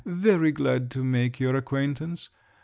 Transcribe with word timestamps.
Very 0.03 0.51
glad 0.51 0.89
to 0.89 1.03
make 1.03 1.39
your 1.39 1.55
acquaintance. 1.55 2.31